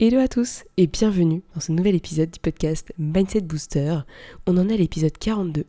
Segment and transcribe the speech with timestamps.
[0.00, 3.98] Hello à tous et bienvenue dans ce nouvel épisode du podcast Mindset Booster.
[4.44, 5.64] On en est à l'épisode 42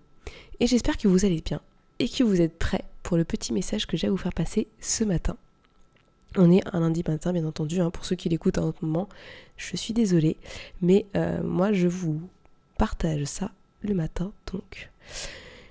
[0.60, 1.62] et j'espère que vous allez bien
[2.00, 4.66] et que vous êtes prêts pour le petit message que j'ai à vous faire passer
[4.82, 5.38] ce matin.
[6.38, 8.84] On est un lundi matin bien entendu, hein, pour ceux qui l'écoutent à un autre
[8.84, 9.08] moment,
[9.58, 10.38] je suis désolée,
[10.82, 12.20] mais euh, moi je vous
[12.80, 13.52] partage ça
[13.84, 14.90] le matin donc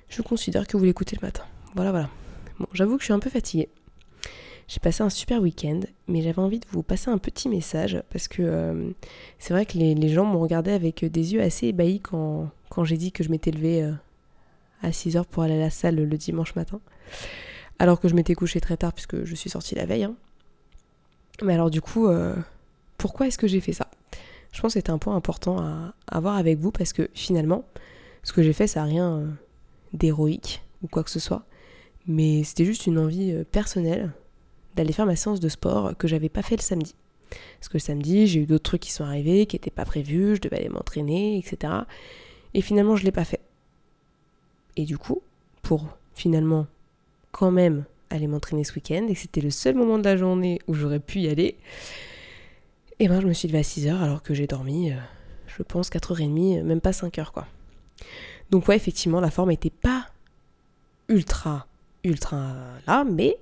[0.08, 1.42] je considère que vous l'écoutez le matin.
[1.74, 2.08] Voilà voilà.
[2.60, 3.68] Bon j'avoue que je suis un peu fatiguée
[4.66, 8.28] j'ai passé un super week-end, mais j'avais envie de vous passer un petit message parce
[8.28, 8.90] que euh,
[9.38, 12.96] c'est vrai que les, gens m'ont regardé avec des yeux assez ébahis quand, quand j'ai
[12.96, 13.92] dit que je m'étais levée euh,
[14.82, 16.80] à 6h pour aller à la salle le dimanche matin.
[17.78, 20.04] Alors que je m'étais couchée très tard puisque je suis sortie la veille.
[20.04, 20.14] Hein.
[21.42, 22.34] Mais alors du coup, euh,
[22.96, 23.90] pourquoi est-ce que j'ai fait ça?
[24.52, 27.64] Je pense que c'était un point important à, à, voir avec vous parce que finalement,
[28.22, 29.36] ce que j'ai fait, ça n'a rien
[29.92, 31.42] d'héroïque ou quoi que ce soit.
[32.06, 34.12] Mais c'était juste une envie personnelle
[34.74, 36.94] d'aller faire ma séance de sport que j'avais pas fait le samedi.
[37.58, 40.36] Parce que le samedi, j'ai eu d'autres trucs qui sont arrivés, qui n'étaient pas prévus,
[40.36, 41.72] je devais aller m'entraîner, etc.
[42.52, 43.40] Et finalement, je l'ai pas fait.
[44.76, 45.22] Et du coup,
[45.62, 46.66] pour finalement
[47.32, 50.74] quand même aller m'entraîner ce week-end, et c'était le seul moment de la journée où
[50.74, 51.56] j'aurais pu y aller,
[53.00, 54.96] et eh ben je me suis levée à 6h alors que j'ai dormi, euh,
[55.48, 57.46] je pense, 4h30, même pas 5h quoi.
[58.50, 60.06] Donc ouais, effectivement, la forme était pas
[61.08, 61.66] ultra,
[62.04, 62.54] ultra
[62.86, 63.36] là, mais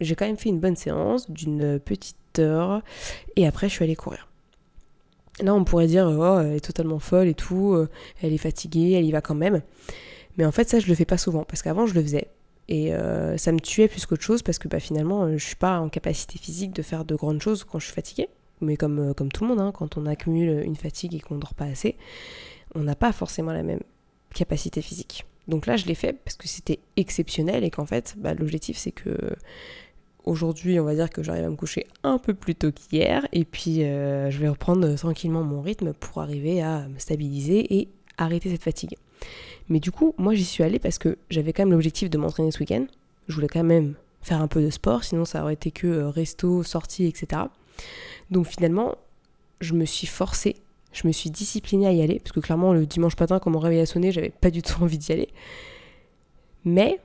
[0.00, 2.82] j'ai quand même fait une bonne séance d'une petite heure
[3.36, 4.28] et après je suis allée courir.
[5.40, 7.88] Là on pourrait dire oh elle est totalement folle et tout, euh,
[8.22, 9.62] elle est fatiguée, elle y va quand même.
[10.36, 12.28] Mais en fait ça je le fais pas souvent parce qu'avant je le faisais
[12.68, 15.56] et euh, ça me tuait plus qu'autre chose parce que bah, finalement euh, je suis
[15.56, 18.28] pas en capacité physique de faire de grandes choses quand je suis fatiguée.
[18.60, 21.54] Mais comme, comme tout le monde, hein, quand on accumule une fatigue et qu'on dort
[21.54, 21.96] pas assez,
[22.74, 23.80] on n'a pas forcément la même
[24.32, 25.26] capacité physique.
[25.48, 28.92] Donc là, je l'ai fait parce que c'était exceptionnel et qu'en fait, bah, l'objectif c'est
[28.92, 29.16] que
[30.24, 33.44] aujourd'hui, on va dire que j'arrive à me coucher un peu plus tôt qu'hier, et
[33.44, 38.50] puis euh, je vais reprendre tranquillement mon rythme pour arriver à me stabiliser et arrêter
[38.50, 38.96] cette fatigue.
[39.68, 42.50] Mais du coup, moi j'y suis allée parce que j'avais quand même l'objectif de m'entraîner
[42.50, 42.86] ce week-end.
[43.28, 46.10] Je voulais quand même faire un peu de sport, sinon ça aurait été que euh,
[46.10, 47.42] resto, sortie, etc.
[48.30, 48.96] Donc finalement,
[49.60, 50.56] je me suis forcée,
[50.92, 53.58] je me suis disciplinée à y aller, parce que clairement le dimanche matin, quand mon
[53.58, 55.28] réveil a sonné, j'avais pas du tout envie d'y aller.
[56.64, 57.00] Mais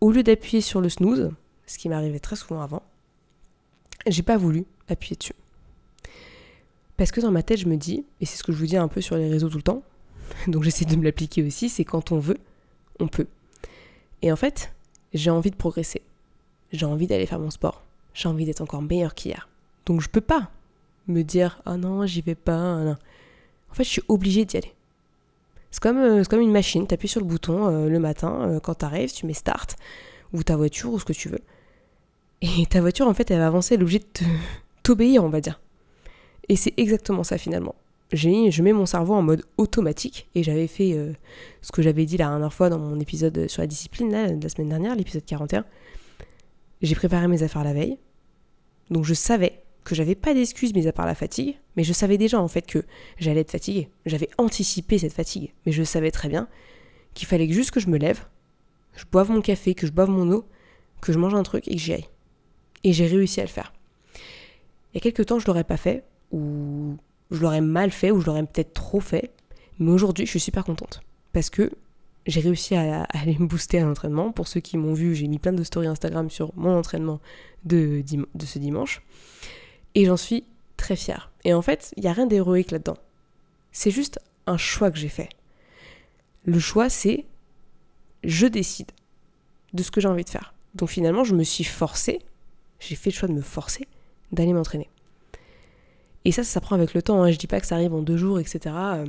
[0.00, 1.30] au lieu d'appuyer sur le snooze,
[1.68, 2.82] ce qui m'arrivait très souvent avant,
[4.06, 5.34] j'ai pas voulu appuyer dessus.
[6.96, 8.76] Parce que dans ma tête, je me dis, et c'est ce que je vous dis
[8.76, 9.82] un peu sur les réseaux tout le temps,
[10.48, 12.38] donc j'essaie de me l'appliquer aussi, c'est quand on veut,
[12.98, 13.26] on peut.
[14.22, 14.72] Et en fait,
[15.14, 16.02] j'ai envie de progresser.
[16.72, 17.82] J'ai envie d'aller faire mon sport.
[18.14, 19.48] J'ai envie d'être encore meilleur qu'hier.
[19.86, 20.50] Donc je peux pas
[21.06, 22.84] me dire, ah oh non, j'y vais pas.
[22.84, 22.96] Non.
[23.70, 24.74] En fait, je suis obligée d'y aller.
[25.70, 28.76] C'est comme, euh, une machine, tu appuies sur le bouton euh, le matin, euh, quand
[28.76, 29.76] tu arrives, tu mets start,
[30.32, 31.40] ou ta voiture, ou ce que tu veux.
[32.40, 34.04] Et ta voiture, en fait, elle va avancer, elle est obligée de
[34.82, 35.60] t'obéir, on va dire.
[36.48, 37.74] Et c'est exactement ça finalement.
[38.12, 41.12] J'ai, je mets mon cerveau en mode automatique et j'avais fait euh,
[41.60, 44.48] ce que j'avais dit la dernière fois dans mon épisode sur la discipline, de la
[44.48, 45.66] semaine dernière, l'épisode 41.
[46.80, 47.98] J'ai préparé mes affaires la veille.
[48.90, 52.16] Donc je savais que j'avais pas d'excuses mis à part la fatigue, mais je savais
[52.16, 52.84] déjà en fait que
[53.18, 53.90] j'allais être fatiguée.
[54.06, 56.48] J'avais anticipé cette fatigue, mais je savais très bien
[57.12, 58.24] qu'il fallait juste que je me lève,
[58.96, 60.46] je boive mon café, que je boive mon eau,
[61.00, 62.08] que je mange un truc et que j'y aille.
[62.84, 63.72] Et j'ai réussi à le faire.
[64.92, 66.96] Il y a quelques temps, je l'aurais pas fait, ou
[67.30, 69.30] je l'aurais mal fait, ou je l'aurais peut-être trop fait.
[69.78, 71.00] Mais aujourd'hui, je suis super contente.
[71.32, 71.70] Parce que
[72.26, 74.32] j'ai réussi à, aller me booster à l'entraînement.
[74.32, 77.20] Pour ceux qui m'ont vu, j'ai mis plein de stories Instagram sur mon entraînement
[77.64, 78.02] de,
[78.34, 79.02] de ce dimanche.
[79.94, 80.44] Et j'en suis
[80.76, 81.30] très fière.
[81.44, 82.96] Et en fait, il n'y a rien d'héroïque là-dedans.
[83.72, 85.28] C'est juste un choix que j'ai fait.
[86.44, 87.24] Le choix, c'est
[88.24, 88.90] je décide
[89.72, 90.54] de ce que j'ai envie de faire.
[90.74, 92.20] Donc finalement, je me suis forcée
[92.80, 93.86] j'ai fait le choix de me forcer
[94.32, 94.88] d'aller m'entraîner.
[96.24, 97.22] Et ça, ça s'apprend avec le temps.
[97.22, 97.30] Hein.
[97.30, 98.74] Je dis pas que ça arrive en deux jours, etc.
[98.76, 99.06] Euh,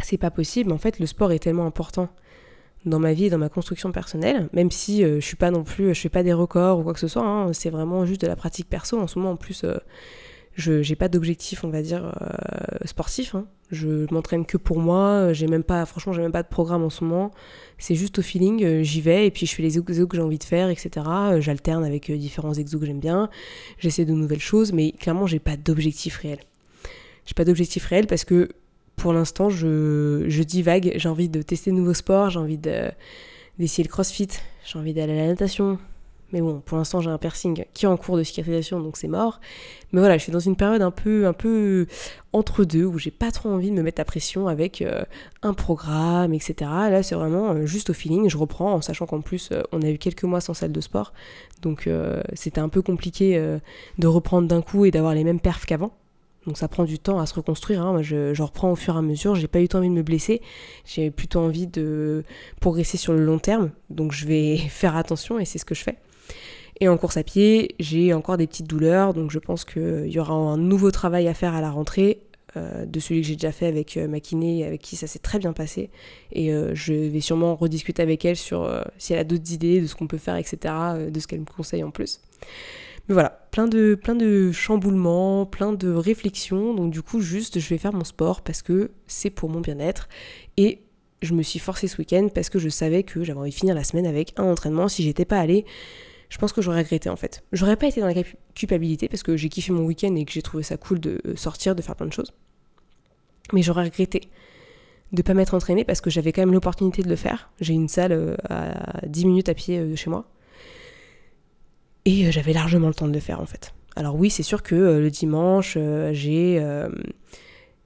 [0.00, 0.72] c'est pas possible.
[0.72, 2.08] En fait, le sport est tellement important
[2.84, 5.64] dans ma vie et dans ma construction personnelle, même si euh, je suis pas non
[5.64, 7.26] plus, je fais pas des records ou quoi que ce soit.
[7.26, 7.52] Hein.
[7.52, 8.98] C'est vraiment juste de la pratique perso.
[8.98, 9.76] En ce moment, en plus, euh,
[10.56, 12.12] je j'ai pas d'objectif, on va dire,
[12.84, 13.34] sportif.
[13.36, 13.46] Hein.
[13.70, 15.32] Je m'entraîne que pour moi.
[15.32, 17.32] J'ai même pas, franchement, j'ai même pas de programme en ce moment.
[17.78, 20.22] C'est juste au feeling, euh, j'y vais et puis je fais les exos que j'ai
[20.22, 20.90] envie de faire, etc.
[21.06, 23.28] Euh, j'alterne avec euh, différents exos que j'aime bien.
[23.78, 26.38] J'essaie de nouvelles choses, mais clairement, j'ai pas d'objectif réel.
[27.26, 28.48] J'ai pas d'objectif réel parce que
[28.94, 30.92] pour l'instant, je, je divague.
[30.96, 34.28] J'ai envie de tester de nouveaux sports, j'ai envie d'essayer le crossfit,
[34.64, 35.78] j'ai envie d'aller à la natation,
[36.32, 39.08] mais bon, pour l'instant, j'ai un piercing qui est en cours de cicatrisation, donc c'est
[39.08, 39.40] mort.
[39.92, 41.86] Mais voilà, je suis dans une période un peu, un peu
[42.32, 45.04] entre deux, où j'ai pas trop envie de me mettre à pression avec euh,
[45.42, 46.54] un programme, etc.
[46.60, 48.28] Là, c'est vraiment euh, juste au feeling.
[48.28, 50.80] Je reprends, en sachant qu'en plus, euh, on a eu quelques mois sans salle de
[50.80, 51.12] sport.
[51.62, 51.88] Donc,
[52.34, 53.42] c'était un peu compliqué
[53.98, 55.90] de reprendre d'un coup et d'avoir les mêmes perfs qu'avant.
[56.46, 57.82] Donc ça prend du temps à se reconstruire.
[57.82, 57.92] Hein.
[57.92, 59.34] Moi, je, reprends au fur et à mesure.
[59.34, 60.40] J'ai pas eu envie de me blesser.
[60.84, 62.22] J'ai plutôt envie de
[62.60, 63.70] progresser sur le long terme.
[63.90, 65.96] Donc je vais faire attention et c'est ce que je fais.
[66.80, 70.18] Et en course à pied, j'ai encore des petites douleurs, donc je pense qu'il y
[70.18, 72.20] aura un nouveau travail à faire à la rentrée,
[72.56, 75.18] euh, de celui que j'ai déjà fait avec euh, ma kiné, avec qui ça s'est
[75.18, 75.90] très bien passé.
[76.32, 79.86] Et euh, je vais sûrement rediscuter avec elle sur si elle a d'autres idées de
[79.86, 80.74] ce qu'on peut faire, etc.,
[81.10, 82.20] de ce qu'elle me conseille en plus.
[83.08, 86.74] Mais voilà, plein de, plein de chamboulements, plein de réflexions.
[86.74, 90.08] Donc du coup, juste, je vais faire mon sport parce que c'est pour mon bien-être.
[90.56, 90.80] Et
[91.22, 93.74] je me suis forcée ce week-end parce que je savais que j'avais envie de finir
[93.74, 94.88] la semaine avec un entraînement.
[94.88, 95.64] Si j'étais pas allée,
[96.28, 97.44] je pense que j'aurais regretté en fait.
[97.52, 98.14] J'aurais pas été dans la
[98.54, 101.74] culpabilité parce que j'ai kiffé mon week-end et que j'ai trouvé ça cool de sortir,
[101.74, 102.32] de faire plein de choses.
[103.52, 104.28] Mais j'aurais regretté
[105.12, 107.50] de pas m'être entraînée parce que j'avais quand même l'opportunité de le faire.
[107.60, 110.24] J'ai une salle euh, à 10 minutes à pied euh, de chez moi.
[112.04, 113.72] Et euh, j'avais largement le temps de le faire en fait.
[113.94, 115.78] Alors oui, c'est sûr que le dimanche,
[116.12, 116.62] j'ai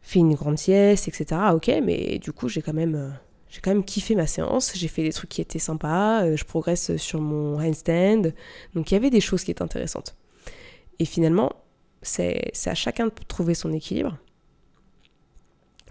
[0.02, 1.40] fait une grande sieste, etc.
[1.54, 3.12] Ok, mais du coup, j'ai quand même
[3.50, 6.44] j'ai quand même kiffé ma séance, j'ai fait des trucs qui étaient sympas, euh, je
[6.44, 8.32] progresse sur mon handstand,
[8.75, 10.14] donc il y avait des choses qui étaient intéressantes.
[11.00, 11.52] Et finalement,
[12.02, 14.17] c'est à chacun de trouver son équilibre,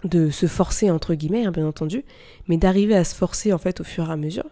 [0.04, 2.04] de se forcer entre guillemets, hein, bien entendu,
[2.48, 4.46] mais d'arriver à se forcer en fait au fur et à mesure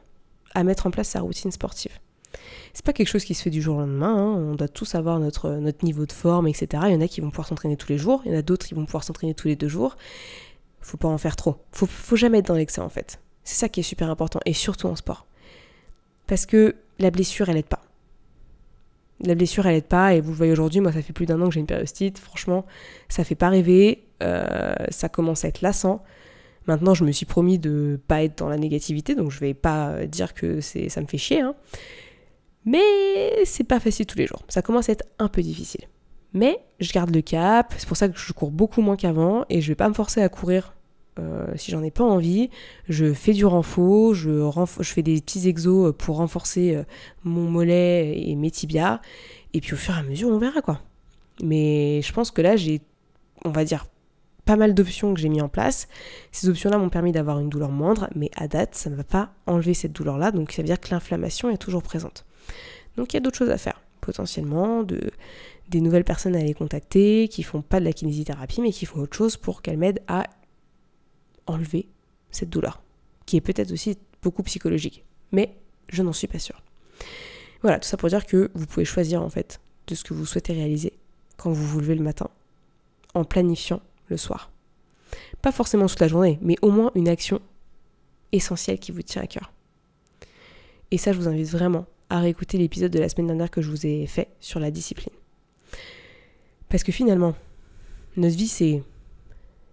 [0.55, 1.99] à mettre en place sa routine sportive.
[2.75, 4.35] C'est pas quelque chose qui se fait du jour au lendemain, hein.
[4.35, 6.83] on doit tous avoir notre, notre niveau de forme, etc.
[6.87, 8.43] Il y en a qui vont pouvoir s'entraîner tous les jours, il y en a
[8.43, 9.97] d'autres qui vont pouvoir s'entraîner tous les deux jours
[10.81, 11.57] faut pas en faire trop.
[11.73, 13.21] Faut, faut jamais être dans l'excès en fait.
[13.45, 15.27] C'est ça qui est super important, et surtout en sport.
[16.27, 17.83] Parce que la blessure, elle aide pas.
[19.21, 21.41] La blessure, elle aide pas, et vous le voyez aujourd'hui, moi ça fait plus d'un
[21.41, 22.67] an que j'ai une périostite, franchement,
[23.09, 26.05] ça fait pas rêver, euh, ça commence à être lassant.
[26.67, 30.07] Maintenant, je me suis promis de pas être dans la négativité, donc je vais pas
[30.07, 31.55] dire que c'est, ça me fait chier, hein.
[32.67, 34.43] Mais c'est pas facile tous les jours.
[34.49, 35.87] Ça commence à être un peu difficile.
[36.39, 39.61] Mais je garde le cap, c'est pour ça que je cours beaucoup moins qu'avant et
[39.61, 40.73] je vais pas me forcer à courir
[41.19, 42.49] euh, si j'en ai pas envie.
[42.89, 46.85] Je fais du renfort, je, fais des petits exos pour renforcer euh,
[47.25, 49.01] mon mollet et mes tibias.
[49.53, 50.81] Et puis au fur et à mesure, on verra quoi.
[51.43, 52.83] Mais je pense que là, j'ai,
[53.45, 53.87] on va dire,
[54.45, 55.89] pas mal d'options que j'ai mis en place.
[56.31, 59.33] Ces options-là m'ont permis d'avoir une douleur moindre, mais à date, ça ne va pas
[59.47, 60.31] enlever cette douleur-là.
[60.31, 62.25] Donc ça veut dire que l'inflammation est toujours présente.
[62.97, 65.11] Donc il y a d'autres choses à faire potentiellement, de,
[65.69, 69.01] des nouvelles personnes à les contacter qui font pas de la kinésithérapie mais qui font
[69.01, 70.25] autre chose pour qu'elles m'aident à
[71.47, 71.89] enlever
[72.31, 72.83] cette douleur,
[73.27, 75.05] qui est peut-être aussi beaucoup psychologique.
[75.33, 75.55] Mais
[75.89, 76.63] je n'en suis pas sûre.
[77.63, 80.27] Voilà, tout ça pour dire que vous pouvez choisir en fait de ce que vous
[80.27, 80.93] souhaitez réaliser
[81.37, 82.29] quand vous vous levez le matin,
[83.15, 84.51] en planifiant le soir.
[85.43, 87.41] Pas forcément toute la journée, mais au moins une action
[88.33, 89.53] essentielle qui vous tient à cœur.
[90.91, 93.71] Et ça, je vous invite vraiment à réécouter l'épisode de la semaine dernière que je
[93.71, 95.15] vous ai fait sur la discipline.
[96.69, 97.35] Parce que finalement,
[98.17, 98.83] notre vie, c'est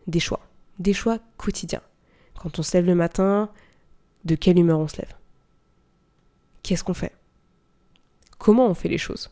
[0.07, 0.47] des choix.
[0.79, 1.81] Des choix quotidiens.
[2.39, 3.49] Quand on se lève le matin,
[4.23, 5.13] de quelle humeur on se lève?
[6.63, 7.13] Qu'est-ce qu'on fait?
[8.37, 9.29] Comment on fait les choses?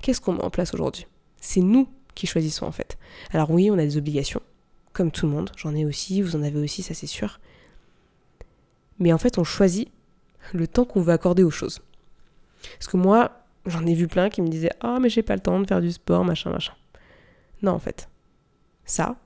[0.00, 1.06] Qu'est-ce qu'on met en place aujourd'hui?
[1.40, 2.98] C'est nous qui choisissons en fait.
[3.32, 4.42] Alors oui, on a des obligations,
[4.92, 7.40] comme tout le monde, j'en ai aussi, vous en avez aussi, ça c'est sûr.
[8.98, 9.90] Mais en fait, on choisit
[10.52, 11.80] le temps qu'on veut accorder aux choses.
[12.74, 15.40] Parce que moi, j'en ai vu plein qui me disaient Ah, mais j'ai pas le
[15.40, 16.74] temps de faire du sport, machin, machin.
[17.62, 18.08] Non, en fait.
[18.84, 19.16] Ça,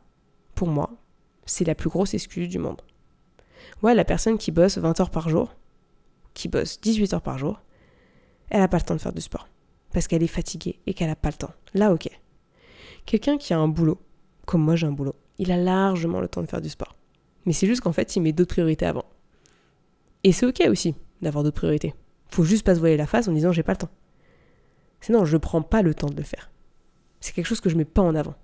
[0.54, 0.90] pour moi,
[1.46, 2.82] c'est la plus grosse excuse du monde.
[3.82, 5.54] Ouais, la personne qui bosse 20 heures par jour,
[6.34, 7.60] qui bosse 18 heures par jour,
[8.50, 9.48] elle a pas le temps de faire du sport.
[9.92, 11.52] Parce qu'elle est fatiguée et qu'elle a pas le temps.
[11.74, 12.08] Là, ok.
[13.06, 14.00] Quelqu'un qui a un boulot,
[14.44, 16.96] comme moi j'ai un boulot, il a largement le temps de faire du sport.
[17.44, 19.04] Mais c'est juste qu'en fait, il met d'autres priorités avant.
[20.24, 21.94] Et c'est ok aussi d'avoir d'autres priorités.
[22.28, 23.90] Faut juste pas se voiler la face en disant j'ai pas le temps.
[25.00, 26.50] Sinon, je prends pas le temps de le faire.
[27.20, 28.34] C'est quelque chose que je mets pas en avant.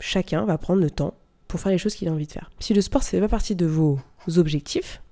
[0.00, 1.14] Chacun va prendre le temps
[1.48, 2.50] pour faire les choses qu'il a envie de faire.
[2.60, 3.98] Si le sport ne fait pas partie de vos
[4.36, 5.02] objectifs,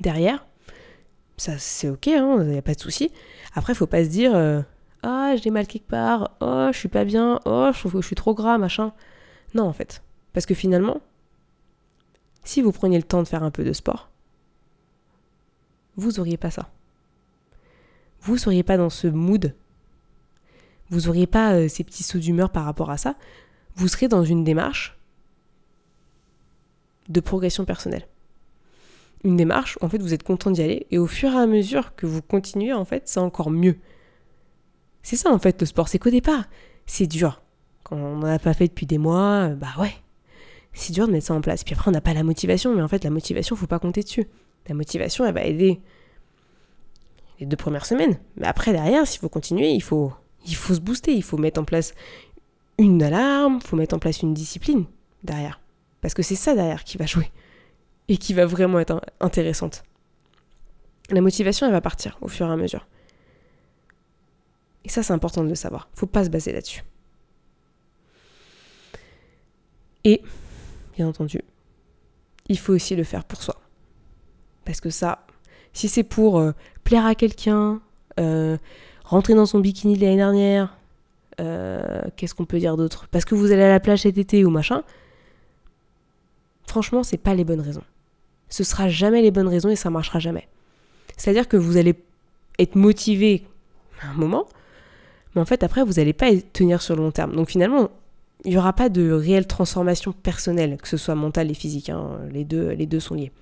[0.00, 0.46] derrière,
[1.36, 3.10] ça c'est ok, il hein, n'y a pas de souci.
[3.54, 4.62] Après, il faut pas se dire euh,
[5.02, 8.06] Ah, j'ai mal quelque part, oh, je suis pas bien, oh, je trouve que je
[8.06, 8.92] suis trop gras, machin.
[9.54, 10.02] Non, en fait.
[10.32, 11.00] Parce que finalement,
[12.44, 14.10] si vous preniez le temps de faire un peu de sport,
[15.96, 16.68] vous auriez pas ça.
[18.26, 19.54] Vous seriez pas dans ce mood.
[20.90, 23.14] Vous auriez pas euh, ces petits sauts d'humeur par rapport à ça.
[23.76, 24.98] vous serez dans une démarche
[27.08, 28.08] de progression personnelle.
[29.22, 31.94] Une démarche en fait vous êtes content d'y aller et au fur et à mesure
[31.94, 33.76] que vous continuez en fait c'est encore mieux.
[35.04, 36.46] C'est ça en fait le sport, c'est qu'au départ
[36.84, 37.42] c'est dur.
[37.84, 39.94] Quand on n'en a pas fait depuis des mois, bah ouais,
[40.72, 41.62] c'est dur de mettre ça en place.
[41.62, 44.02] Puis après on n'a pas la motivation, mais en fait la motivation faut pas compter
[44.02, 44.26] dessus.
[44.68, 45.80] La motivation elle va aider
[47.40, 48.18] les deux premières semaines.
[48.36, 50.12] Mais après derrière s'il faut continuer il faut,
[50.46, 51.94] il faut se booster, il faut mettre en place
[52.78, 54.84] une alarme, il faut mettre en place une discipline
[55.22, 55.60] derrière.
[56.00, 57.30] Parce que c'est ça derrière qui va jouer
[58.08, 59.82] et qui va vraiment être intéressante.
[61.10, 62.86] La motivation, elle va partir au fur et à mesure.
[64.84, 65.88] Et ça, c'est important de le savoir.
[65.94, 66.82] Faut pas se baser là-dessus.
[70.04, 70.22] Et,
[70.96, 71.40] bien entendu,
[72.48, 73.60] il faut aussi le faire pour soi.
[74.64, 75.26] Parce que ça,
[75.72, 76.52] si c'est pour euh,
[76.86, 77.80] plaire à quelqu'un,
[78.20, 78.56] euh,
[79.04, 80.78] rentrer dans son bikini l'année dernière,
[81.40, 83.08] euh, qu'est-ce qu'on peut dire d'autre?
[83.10, 84.84] Parce que vous allez à la plage cet été ou machin,
[86.66, 87.82] franchement, c'est pas les bonnes raisons.
[88.48, 90.46] Ce sera jamais les bonnes raisons et ça marchera jamais.
[91.16, 91.96] C'est-à-dire que vous allez
[92.60, 93.44] être motivé
[94.02, 94.46] un moment,
[95.34, 97.34] mais en fait après vous n'allez pas tenir sur le long terme.
[97.34, 97.90] Donc finalement,
[98.44, 101.90] il n'y aura pas de réelle transformation personnelle, que ce soit mentale et physique.
[101.90, 102.20] Hein.
[102.30, 103.32] Les, deux, les deux sont liés.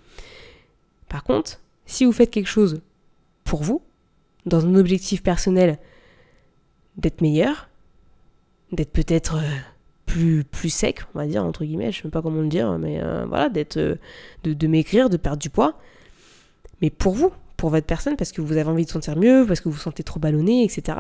[1.11, 2.81] Par contre, si vous faites quelque chose
[3.45, 3.83] pour vous,
[4.47, 5.79] dans un objectif personnel
[6.97, 7.69] d'être meilleur,
[8.73, 9.59] d'être peut-être euh,
[10.07, 12.79] plus, plus sec, on va dire, entre guillemets, je ne sais pas comment le dire,
[12.79, 13.97] mais euh, voilà, d'être, euh,
[14.43, 15.79] de, de maigrir, de perdre du poids.
[16.81, 19.61] Mais pour vous, pour votre personne, parce que vous avez envie de sentir mieux, parce
[19.61, 20.99] que vous vous sentez trop ballonné, etc.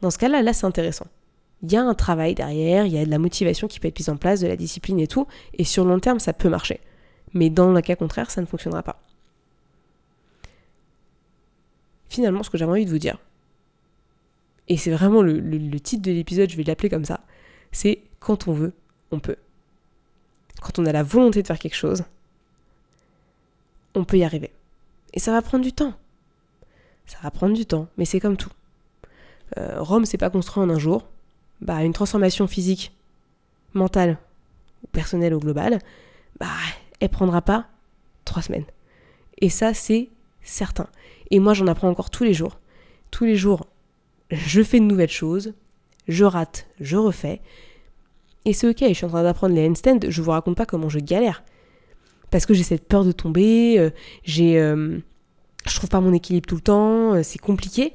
[0.00, 1.06] Dans ce cas-là, là, c'est intéressant.
[1.62, 3.98] Il y a un travail derrière, il y a de la motivation qui peut être
[3.98, 6.80] mise en place, de la discipline et tout, et sur long terme, ça peut marcher.
[7.34, 9.00] Mais dans le cas contraire, ça ne fonctionnera pas.
[12.12, 13.16] Finalement, ce que j'avais envie de vous dire,
[14.68, 17.20] et c'est vraiment le, titre de l'épisode, je vais l'appeler comme ça,
[17.70, 18.74] c'est quand on veut,
[19.12, 19.36] on peut.
[20.60, 22.04] Quand on a la volonté de faire quelque chose,
[23.94, 24.50] on peut y arriver.
[25.14, 25.94] Et ça va prendre du temps.
[27.06, 28.52] Ça va prendre du temps, mais c'est comme tout.
[29.56, 31.08] Euh, Rome, c'est pas construit en un jour.
[31.62, 32.92] Bah, une transformation physique,
[33.72, 34.18] mentale,
[34.92, 35.78] personnelle ou globale,
[36.38, 36.50] bah,
[37.00, 37.68] elle prendra pas
[38.26, 38.66] trois semaines.
[39.38, 40.10] Et ça, c'est
[40.42, 40.88] certain.
[41.32, 42.60] Et moi, j'en apprends encore tous les jours.
[43.10, 43.66] Tous les jours,
[44.30, 45.54] je fais de nouvelles choses,
[46.06, 47.40] je rate, je refais.
[48.44, 50.88] Et c'est ok, je suis en train d'apprendre les handstands, je vous raconte pas comment
[50.88, 51.42] je galère.
[52.30, 53.90] Parce que j'ai cette peur de tomber, euh,
[54.24, 54.98] j'ai, euh,
[55.66, 57.92] je trouve pas mon équilibre tout le temps, euh, c'est compliqué.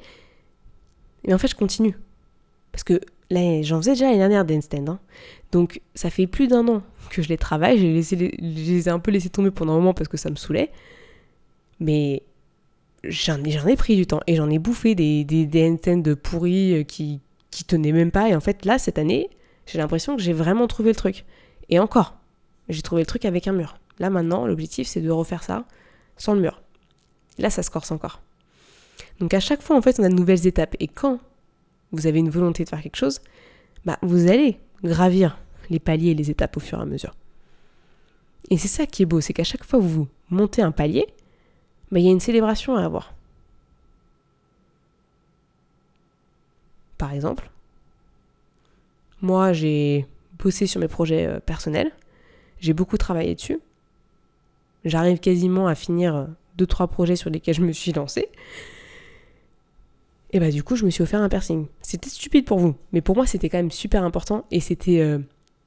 [1.25, 1.98] Mais en fait, je continue.
[2.72, 4.88] Parce que là, j'en faisais déjà l'année dernière des handstands.
[4.88, 5.00] Hein.
[5.51, 7.77] Donc, ça fait plus d'un an que je les travaille.
[7.77, 10.72] Je les, ai un peu laissés tomber pendant un moment parce que ça me saoulait.
[11.79, 12.24] Mais
[13.08, 16.86] j'en ai, ai, pris du temps et j'en ai bouffé des, des, des handstands pourris
[16.86, 17.20] qui,
[17.52, 18.30] qui tenaient même pas.
[18.30, 19.30] Et en fait, là, cette année,
[19.66, 21.26] j'ai l'impression que j'ai vraiment trouvé le truc.
[21.70, 22.16] Et encore,
[22.70, 23.78] j'ai trouvé le truc avec un mur.
[24.00, 25.66] Là maintenant, l'objectif c'est de refaire ça
[26.18, 26.62] sans le mur.
[27.38, 28.22] Là, ça se corse encore.
[29.20, 30.76] Donc à chaque fois, en fait, on a de nouvelles étapes.
[30.80, 31.20] Et quand
[31.92, 33.22] vous avez une volonté de faire quelque chose,
[33.86, 35.38] bah, vous allez gravir
[35.70, 37.14] les paliers et les étapes au fur et à mesure.
[38.50, 41.06] Et c'est ça qui est beau, c'est qu'à chaque fois vous montez un palier,
[41.91, 43.13] il y a une célébration à avoir.
[46.98, 47.50] Par exemple,
[49.22, 50.06] moi, j'ai
[50.39, 51.91] bossé sur mes projets euh, personnels.
[52.60, 53.60] J'ai beaucoup travaillé dessus.
[54.86, 56.27] J'arrive quasiment à finir
[56.58, 58.29] 2-3 euh, projets sur lesquels je me suis lancée.
[60.34, 61.67] Et bah du coup, je me suis offert un piercing.
[61.82, 65.20] C'était stupide pour vous, mais pour moi, c'était quand même super important et c'était euh,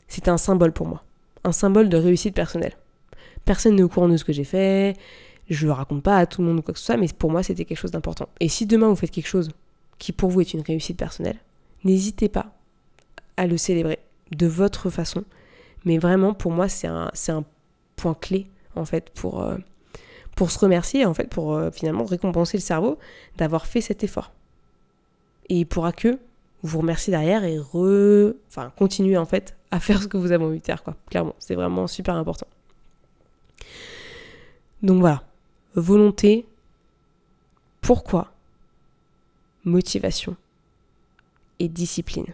[0.06, 1.02] c'était un symbole pour moi.
[1.44, 2.76] Un symbole de réussite personnelle.
[3.46, 4.96] Personne n'est au courant de ce que j'ai fait,
[5.50, 7.30] je le raconte pas à tout le monde ou quoi que ce soit, mais pour
[7.30, 8.28] moi, c'était quelque chose d'important.
[8.38, 9.50] Et si demain vous faites quelque chose
[9.98, 11.38] qui pour vous est une réussite personnelle,
[11.84, 12.54] n'hésitez pas
[13.36, 13.98] à le célébrer
[14.30, 15.24] de votre façon.
[15.84, 17.44] Mais vraiment, pour moi, c'est un,
[17.96, 19.58] point clé, en fait, pour, euh,
[20.36, 22.98] pour se remercier, en fait, pour euh, finalement récompenser le cerveau
[23.36, 24.32] d'avoir fait cet effort.
[25.48, 26.18] Et il pourra que
[26.62, 28.34] vous remercier derrière et re...
[28.48, 30.96] enfin, continuer, en fait, à faire ce que vous avez envie de faire, quoi.
[31.10, 32.46] Clairement, c'est vraiment super important.
[34.82, 35.22] Donc voilà,
[35.74, 36.46] volonté,
[37.80, 38.32] pourquoi,
[39.64, 40.36] motivation
[41.58, 42.26] et discipline.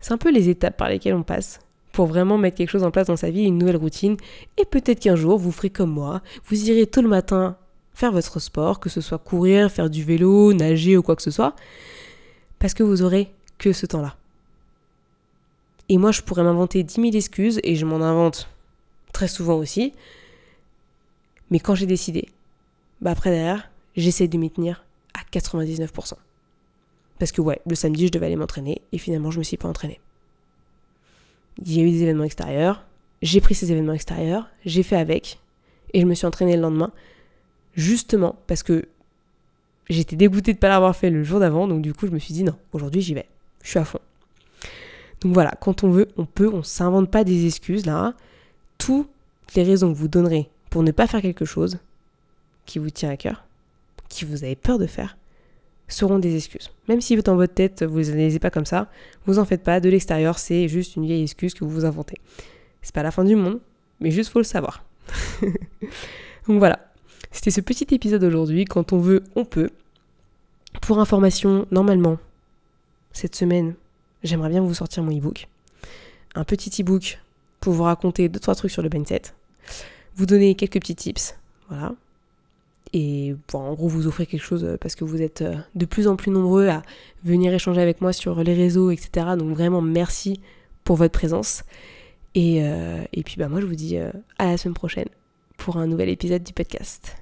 [0.00, 1.60] C'est un peu les étapes par lesquelles on passe
[1.92, 4.16] pour vraiment mettre quelque chose en place dans sa vie, une nouvelle routine.
[4.56, 7.56] Et peut-être qu'un jour, vous ferez comme moi, vous irez tôt le matin
[7.94, 11.30] faire votre sport, que ce soit courir, faire du vélo, nager ou quoi que ce
[11.30, 11.54] soit,
[12.58, 14.16] parce que vous aurez que ce temps-là.
[15.88, 18.48] Et moi, je pourrais m'inventer 10 000 excuses, et je m'en invente
[19.12, 19.92] très souvent aussi.
[21.52, 22.30] Mais quand j'ai décidé,
[23.02, 26.14] bah après derrière, j'essaie de m'y tenir à 99%.
[27.18, 29.68] Parce que ouais, le samedi, je devais aller m'entraîner et finalement, je me suis pas
[29.68, 30.00] entraînée.
[31.58, 32.86] il y a eu des événements extérieurs,
[33.20, 35.40] j'ai pris ces événements extérieurs, j'ai fait avec,
[35.92, 36.90] et je me suis entraînée le lendemain,
[37.74, 38.88] justement parce que
[39.90, 42.18] j'étais dégoûtée de ne pas l'avoir fait le jour d'avant, donc du coup je me
[42.18, 43.26] suis dit non, aujourd'hui j'y vais,
[43.62, 44.00] je suis à fond.
[45.20, 48.14] Donc voilà, quand on veut, on peut, on ne s'invente pas des excuses là.
[48.78, 49.06] Toutes
[49.54, 51.76] les raisons que vous donnerez pour ne pas faire quelque chose
[52.64, 53.44] qui vous tient à cœur,
[54.08, 55.18] qui vous avez peur de faire,
[55.86, 56.70] seront des excuses.
[56.88, 58.88] Même si dans votre tête, vous ne les pas comme ça,
[59.26, 62.16] vous en faites pas, de l'extérieur, c'est juste une vieille excuse que vous vous inventez.
[62.80, 63.60] C'est pas la fin du monde,
[64.00, 64.82] mais juste faut le savoir.
[66.48, 66.78] Donc voilà,
[67.30, 68.64] c'était ce petit épisode aujourd'hui.
[68.64, 69.68] Quand on veut, on peut.
[70.80, 72.16] Pour information, normalement,
[73.12, 73.74] cette semaine,
[74.22, 75.48] j'aimerais bien vous sortir mon e-book.
[76.34, 77.20] Un petit e-book
[77.60, 79.34] pour vous raconter deux trois trucs sur le mindset,
[80.16, 81.36] vous donner quelques petits tips,
[81.68, 81.94] voilà.
[82.92, 86.08] Et bon, en gros, vous offrir quelque chose parce que vous êtes euh, de plus
[86.08, 86.82] en plus nombreux à
[87.24, 89.28] venir échanger avec moi sur les réseaux, etc.
[89.38, 90.40] Donc vraiment, merci
[90.84, 91.64] pour votre présence.
[92.34, 95.08] Et, euh, et puis bah moi, je vous dis euh, à la semaine prochaine
[95.56, 97.21] pour un nouvel épisode du podcast.